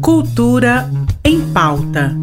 [0.00, 0.90] Cultura
[1.24, 2.16] em pauta.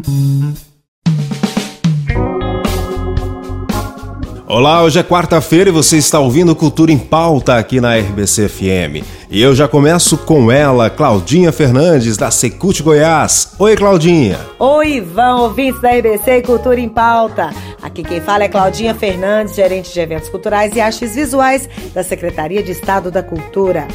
[4.48, 9.04] Olá, hoje é quarta-feira e você está ouvindo Cultura em Pauta aqui na RBC FM.
[9.28, 13.54] E eu já começo com ela, Claudinha Fernandes, da Secult Goiás.
[13.58, 14.38] Oi, Claudinha.
[14.58, 17.50] Oi, Ivan, ouvintes da RBC Cultura em Pauta.
[17.82, 22.62] Aqui quem fala é Claudinha Fernandes, gerente de eventos culturais e artes visuais da Secretaria
[22.62, 23.88] de Estado da Cultura.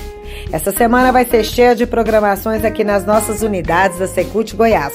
[0.52, 4.94] Essa semana vai ser cheia de programações aqui nas nossas unidades da Secult Goiás.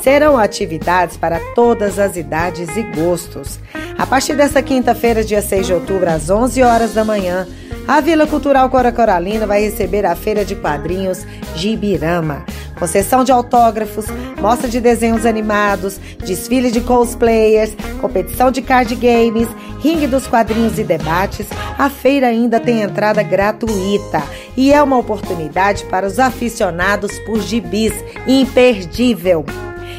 [0.00, 3.58] Serão atividades para todas as idades e gostos.
[3.98, 7.48] A partir desta quinta-feira, dia 6 de outubro, às 11 horas da manhã,
[7.86, 12.44] a Vila Cultural Cora Coralina vai receber a Feira de Quadrinhos Gibirama.
[12.78, 14.06] Concessão de autógrafos,
[14.40, 19.48] mostra de desenhos animados, desfile de cosplayers, competição de card games,
[19.80, 21.46] ringue dos quadrinhos e debates.
[21.82, 24.22] A feira ainda tem entrada gratuita
[24.56, 27.92] e é uma oportunidade para os aficionados por gibis
[28.24, 29.44] imperdível.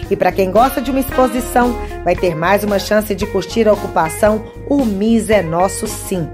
[0.09, 3.73] E para quem gosta de uma exposição, vai ter mais uma chance de curtir a
[3.73, 6.25] ocupação O MIS é Nosso Sim.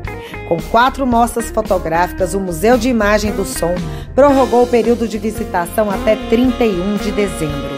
[0.47, 3.73] Com quatro mostras fotográficas, o Museu de Imagem do Som
[4.13, 7.73] prorrogou o período de visitação até 31 de dezembro.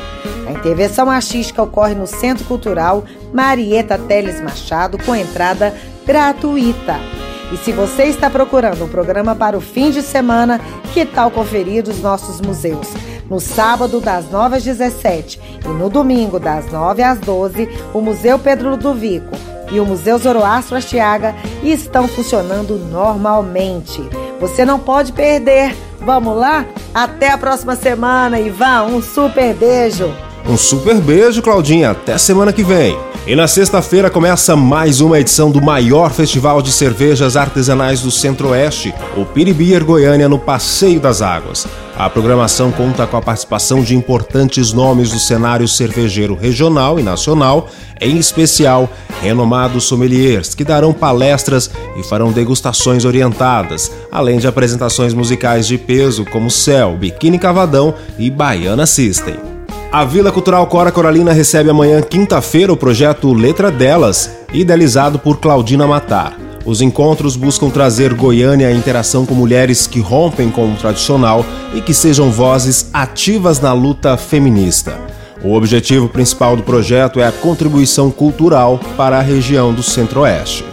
[0.45, 5.73] A intervenção artística ocorre no Centro Cultural Marieta Teles Machado, com entrada
[6.05, 7.20] gratuita.
[7.51, 10.59] E se você está procurando um programa para o fim de semana,
[10.93, 12.87] que tal conferir os nossos museus?
[13.29, 18.37] No sábado, das 9 às 17 e no domingo, das 9 às 12, o Museu
[18.39, 19.35] Pedro Ludovico
[19.71, 24.01] e o Museu Zoroastro Astiaga estão funcionando normalmente.
[24.39, 25.75] Você não pode perder.
[26.01, 26.65] Vamos lá?
[26.93, 28.83] Até a próxima semana, Ivan.
[28.83, 30.13] Um super beijo.
[30.47, 31.91] Um super beijo, Claudinha.
[31.91, 32.97] Até semana que vem.
[33.27, 38.91] E na sexta-feira começa mais uma edição do maior festival de cervejas artesanais do Centro-Oeste,
[39.15, 41.67] o Piribier Goiânia no Passeio das Águas.
[41.95, 47.69] A programação conta com a participação de importantes nomes do cenário cervejeiro regional e nacional,
[48.01, 48.89] em especial
[49.21, 56.25] renomados sommeliers, que darão palestras e farão degustações orientadas, além de apresentações musicais de peso
[56.25, 59.50] como Céu, Biquíni Cavadão e Baiana System.
[59.91, 65.85] A Vila Cultural Cora Coralina recebe amanhã, quinta-feira, o projeto Letra Delas, idealizado por Claudina
[65.85, 66.39] Matar.
[66.63, 71.81] Os encontros buscam trazer Goiânia à interação com mulheres que rompem com o tradicional e
[71.81, 74.97] que sejam vozes ativas na luta feminista.
[75.43, 80.70] O objetivo principal do projeto é a contribuição cultural para a região do Centro-Oeste.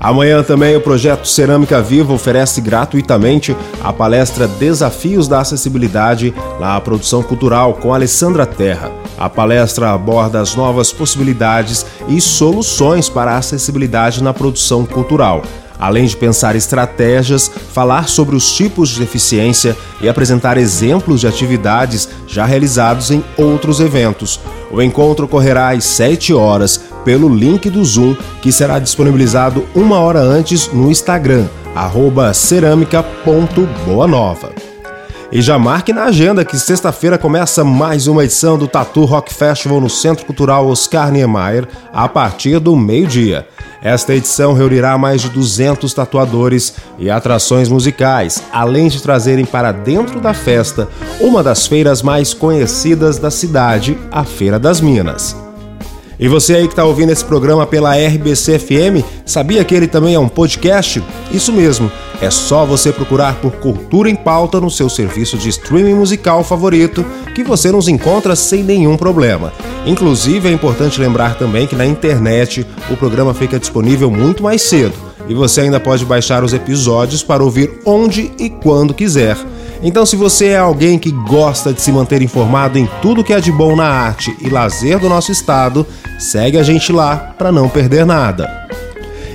[0.00, 7.22] Amanhã também o projeto Cerâmica Viva oferece gratuitamente a palestra Desafios da Acessibilidade na Produção
[7.22, 8.92] Cultural com Alessandra Terra.
[9.18, 15.42] A palestra aborda as novas possibilidades e soluções para a acessibilidade na produção cultural
[15.78, 22.08] além de pensar estratégias, falar sobre os tipos de deficiência e apresentar exemplos de atividades
[22.26, 24.40] já realizados em outros eventos.
[24.70, 30.20] O encontro ocorrerá às 7 horas pelo link do Zoom, que será disponibilizado uma hora
[30.20, 31.46] antes no Instagram,
[32.34, 34.52] cerâmica.boanova.
[35.30, 39.78] E já marque na agenda que sexta-feira começa mais uma edição do Tatu Rock Festival
[39.78, 43.46] no Centro Cultural Oscar Niemeyer, a partir do meio-dia.
[43.82, 50.18] Esta edição reunirá mais de 200 tatuadores e atrações musicais, além de trazerem para dentro
[50.18, 50.88] da festa
[51.20, 55.47] uma das feiras mais conhecidas da cidade, a Feira das Minas.
[56.20, 60.14] E você aí que está ouvindo esse programa pela RBC FM, sabia que ele também
[60.14, 61.00] é um podcast?
[61.30, 65.94] Isso mesmo, é só você procurar por Cultura em Pauta no seu serviço de streaming
[65.94, 69.52] musical favorito que você nos encontra sem nenhum problema.
[69.86, 74.94] Inclusive, é importante lembrar também que na internet o programa fica disponível muito mais cedo
[75.28, 79.36] e você ainda pode baixar os episódios para ouvir onde e quando quiser.
[79.82, 83.40] Então, se você é alguém que gosta de se manter informado em tudo que é
[83.40, 85.86] de bom na arte e lazer do nosso estado,
[86.18, 88.68] segue a gente lá para não perder nada.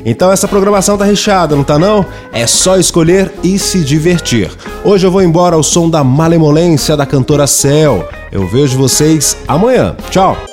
[0.06, 2.06] Então essa programação tá recheada, não tá não?
[2.32, 4.52] É só escolher e se divertir.
[4.84, 8.08] Hoje eu vou embora ao som da malemolência da cantora Cel.
[8.32, 9.96] Eu vejo vocês amanhã.
[10.10, 10.53] Tchau.